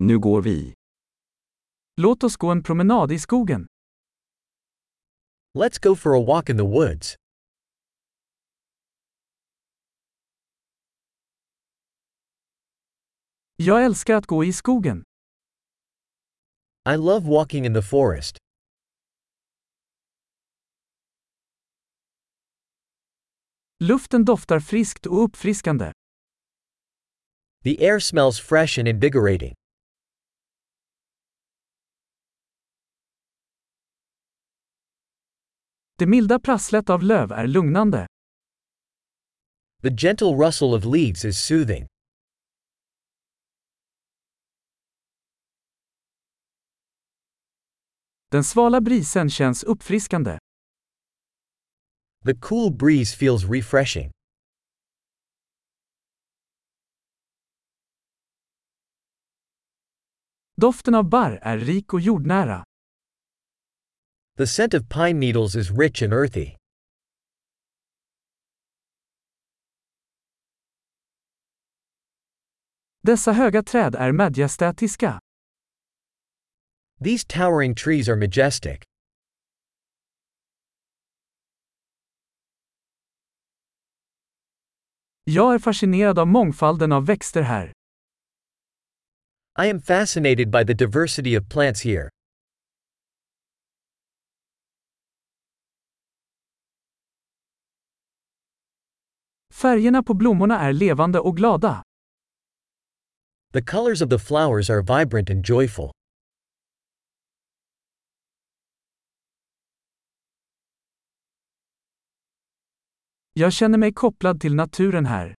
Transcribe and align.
Nu 0.00 0.18
går 0.18 0.42
vi. 0.42 0.74
Låt 1.96 2.24
oss 2.24 2.36
gå 2.36 2.50
en 2.52 2.62
promenad 2.62 3.12
i 3.12 3.18
skogen. 3.18 3.66
Let's 5.58 5.82
go 5.82 5.96
for 5.96 6.16
a 6.16 6.24
walk 6.26 6.48
in 6.48 6.56
the 6.56 6.62
woods. 6.62 7.16
Jag 13.56 13.84
älskar 13.84 14.14
att 14.14 14.26
gå 14.26 14.44
i 14.44 14.52
skogen. 14.52 15.04
I 16.94 16.96
love 16.96 17.28
walking 17.30 17.66
in 17.66 17.74
the 17.74 17.82
forest. 17.82 18.36
Luften 23.80 24.24
doftar 24.24 24.60
friskt 24.60 25.06
och 25.06 25.24
uppfriskande. 25.24 25.92
The 27.64 27.86
air 27.90 28.00
smells 28.00 28.40
fresh 28.40 28.78
and 28.78 28.88
invigorating. 28.88 29.54
Det 35.98 36.06
milda 36.06 36.38
prasslet 36.38 36.90
av 36.90 37.02
löv 37.02 37.32
är 37.32 37.46
lugnande. 37.46 38.06
The 39.82 39.90
gentle 39.90 40.28
rustle 40.46 40.66
of 40.76 40.84
leaves 40.84 41.24
is 41.24 41.38
soothing. 41.38 41.86
Den 48.30 48.44
svala 48.44 48.80
brisen 48.80 49.30
känns 49.30 49.64
uppfriskande. 49.64 50.38
The 52.24 52.34
cool 52.34 52.76
breeze 52.76 53.16
feels 53.16 53.44
refreshing. 53.44 54.10
Doften 60.56 60.94
av 60.94 61.08
barr 61.08 61.38
är 61.42 61.58
rik 61.58 61.94
och 61.94 62.00
jordnära. 62.00 62.64
The 64.38 64.46
scent 64.46 64.72
of 64.72 64.88
pine 64.88 65.18
needles 65.18 65.56
is 65.56 65.72
rich 65.72 66.00
and 66.00 66.12
earthy. 66.12 66.56
Dessa 73.02 73.32
höga 73.32 73.62
träd 73.62 73.94
är 73.94 74.12
majestätiska. 74.12 75.18
These 77.00 77.24
towering 77.24 77.74
trees 77.74 78.08
are 78.08 78.16
majestic. 78.16 78.82
Jag 85.24 85.54
är 85.54 85.58
fascinerad 85.58 86.18
av 86.18 86.26
mångfalden 86.26 86.92
av 86.92 87.06
växter 87.06 87.42
här. 87.42 87.72
I 89.58 89.70
am 89.70 89.80
fascinated 89.80 90.50
by 90.50 90.64
the 90.64 90.74
diversity 90.74 91.38
of 91.38 91.48
plants 91.48 91.80
here. 91.80 92.08
Färgerna 99.62 100.02
på 100.02 100.14
blommorna 100.14 100.60
är 100.60 100.72
levande 100.72 101.20
och 101.20 101.36
glada. 101.36 101.82
The 103.52 103.62
colors 103.62 104.02
of 104.02 104.10
the 104.10 104.18
flowers 104.18 104.70
are 104.70 104.80
vibrant 104.82 105.30
and 105.30 105.44
joyful. 105.48 105.90
Jag 113.32 113.52
känner 113.52 113.78
mig 113.78 113.92
kopplad 113.92 114.40
till 114.40 114.54
naturen 114.54 115.06
här. 115.06 115.34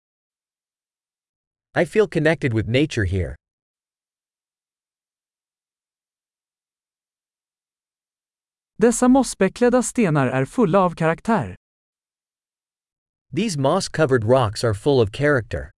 I 1.83 1.87
feel 1.87 2.09
connected 2.11 2.55
with 2.55 2.69
nature 2.69 3.07
here. 3.07 3.37
Dessa 8.77 9.09
mossbeklädda 9.09 9.83
stenar 9.83 10.27
är 10.27 10.45
fulla 10.45 10.79
av 10.79 10.95
karaktär. 10.95 11.57
These 13.31 13.59
moss 13.59 13.89
covered 13.89 14.25
rocks 14.25 14.65
are 14.65 14.75
full 14.75 15.01
of 15.01 15.11
character. 15.13 15.71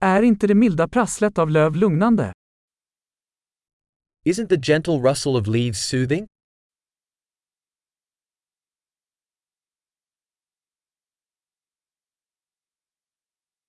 Är 0.00 0.22
inte 0.22 0.46
det 0.46 0.54
milda 0.54 0.88
prasslet 0.88 1.38
av 1.38 1.50
löv 1.50 1.76
lugnande? 1.76 2.32
Isn't 4.24 4.48
the 4.48 4.56
gentle 4.56 5.00
rustle 5.00 5.36
of 5.36 5.46
leaves 5.46 5.78
soothing? 5.88 6.26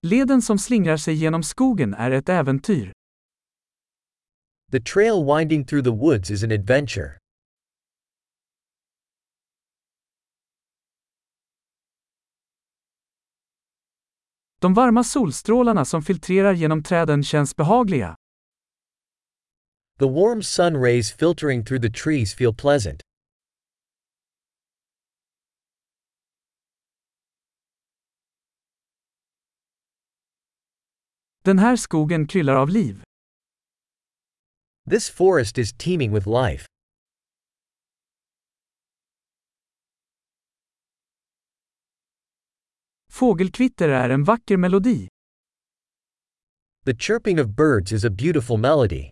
Leden 0.02 0.42
som 0.42 0.60
slingrar 0.60 0.98
sig 0.98 1.16
genom 1.16 1.44
skogen 1.44 1.94
är 1.94 2.12
ett 2.12 2.30
äventyr. 2.30 2.92
The 4.76 4.82
trail 4.82 5.24
winding 5.24 5.64
through 5.64 5.84
the 5.84 5.94
woods 5.94 6.30
is 6.30 6.44
an 6.44 6.52
adventure. 6.52 7.18
De 14.60 14.74
varma 14.74 15.04
solstrålarna 15.04 15.86
som 15.86 16.02
filtrerar 16.02 16.54
genom 16.54 16.84
träden 16.84 17.24
känns 17.24 17.56
behagliga. 17.56 18.16
The 20.00 20.08
warm 20.08 20.44
sun 20.44 20.76
rays 20.76 21.12
filtering 21.12 21.64
through 21.66 21.82
the 21.82 21.90
trees 21.90 22.34
feel 22.34 22.54
pleasant. 22.54 23.02
Den 31.46 31.60
här 31.60 31.76
skogen 31.76 32.28
kryllar 32.28 32.56
av 32.56 32.70
liv. 32.70 33.05
This 34.88 35.10
forest 35.10 35.58
is 35.58 35.74
teeming 35.74 36.12
with 36.12 36.28
life. 36.28 36.66
Fågelkvitter 43.10 43.90
är 43.90 44.10
en 44.10 44.24
vacker 44.24 44.58
melodi. 44.58 45.08
The 46.86 46.96
chirping 46.96 47.40
of 47.40 47.48
birds 47.48 47.92
is 47.92 48.06
a 48.06 48.10
beautiful 48.10 48.58
melody. 48.58 49.12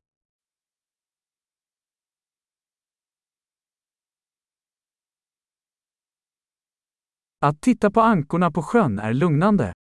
Att 7.39 7.61
titta 7.61 7.91
på 7.91 8.01
ankorna 8.01 8.51
på 8.51 8.63
sjön 8.63 8.99
är 8.99 9.13
lugnande. 9.13 9.73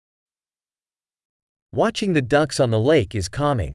Watching 1.76 2.14
the 2.14 2.22
ducks 2.22 2.60
on 2.60 2.72
the 2.72 2.78
lake 2.78 3.18
is 3.18 3.30
calming. 3.30 3.74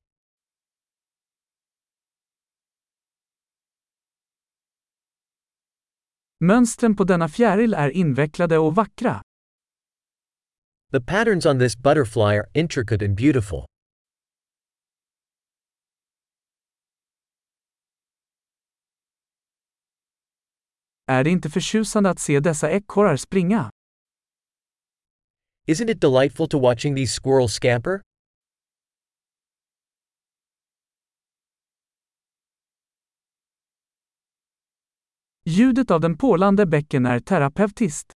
Mönstren 6.40 6.96
på 6.96 7.04
denna 7.04 7.28
fjäril 7.28 7.74
är 7.74 7.90
invecklade 7.90 8.58
och 8.58 8.74
vackra. 8.74 9.22
The 10.92 11.00
patterns 11.00 11.46
on 11.46 11.58
this 11.58 11.76
butterfly 11.76 12.38
are 12.38 12.46
intricate 12.54 13.04
and 13.04 13.16
beautiful. 13.16 13.64
Är 21.06 21.24
det 21.24 21.30
inte 21.30 21.50
förtjusande 21.50 22.10
att 22.10 22.18
se 22.18 22.40
dessa 22.40 22.70
ekorrar 22.70 23.16
springa? 23.16 23.70
Isn't 25.68 25.90
it 25.90 26.00
delightful 26.00 26.48
to 26.48 26.60
watching 26.60 26.96
these 26.96 27.20
squirrels 27.20 27.52
scamper? 27.52 28.00
Ljudet 35.48 35.90
av 35.90 36.00
den 36.00 36.16
porlande 36.18 36.66
bäcken 36.66 37.06
är 37.06 37.20
terapeutiskt. 37.20 38.12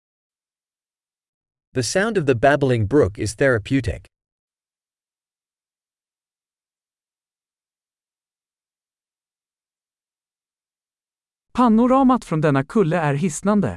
The 1.74 1.82
sound 1.82 2.18
of 2.18 2.26
the 2.26 2.34
babbling 2.34 2.86
brook 2.86 3.18
is 3.18 3.36
therapeutic. 3.36 4.04
Panoramat 11.52 12.24
från 12.24 12.40
denna 12.40 12.64
kulle 12.64 12.96
är 12.96 13.14
hisnande. 13.14 13.76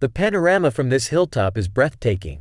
The 0.00 0.08
panorama 0.08 0.70
from 0.70 0.90
this 0.90 1.08
hilltop 1.12 1.58
is 1.58 1.68
breathtaking. 1.68 2.40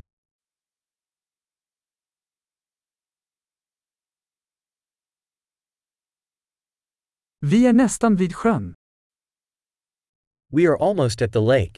Vi 7.40 7.68
är 7.68 7.74
nästan 7.74 8.16
vid 8.16 8.36
sjön. 8.36 8.76
We 10.56 10.68
are 10.68 10.78
almost 10.78 11.22
at 11.24 11.32
the 11.32 11.42
lake. 11.42 11.78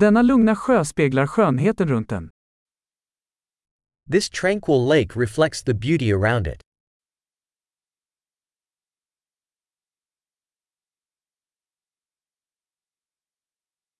Denna 0.00 0.22
lugna 0.22 0.54
sjö 0.54 0.84
speglar 0.84 1.26
skönheten 1.26 1.88
runt 1.88 2.08
den. 2.08 2.30
This 4.12 4.30
tranquil 4.30 4.86
lake 4.86 5.14
reflects 5.14 5.62
the 5.62 5.74
beauty 5.74 6.10
around 6.12 6.46
it. 6.46 6.62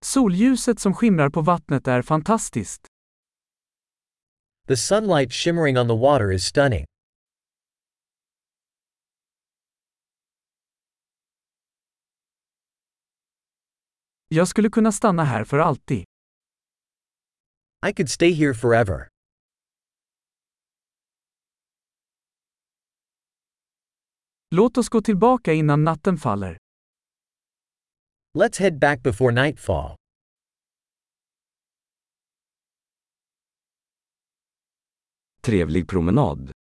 Solljuset 0.05 0.81
som 0.81 0.95
skimrar 0.95 1.31
på 1.31 1.41
vattnet 1.41 1.89
är 1.89 2.03
fantastiskt. 2.03 2.87
The 4.69 4.77
sunlight 4.77 5.33
shimmering 5.33 5.79
on 5.79 5.89
the 5.89 5.97
water 5.97 6.33
is 6.33 6.45
stunning. 6.45 6.88
Jag 14.31 14.49
skulle 14.49 14.71
kunna 14.71 14.93
stanna 14.93 15.25
här 15.25 15.45
för 15.45 15.59
alltid. 15.59 16.05
I 17.89 17.93
could 17.93 18.11
stay 18.11 18.31
here 18.33 18.55
forever. 18.55 19.09
Låt 24.51 24.79
oss 24.79 24.89
gå 24.89 25.01
tillbaka 25.03 25.53
innan 25.53 25.85
natten 25.85 26.17
faller. 26.17 26.59
Let's 28.39 28.61
head 28.61 28.79
back 28.79 29.03
before 29.03 29.43
nightfall. 29.43 29.97
Trevlig 35.41 35.89
promenad. 35.89 36.58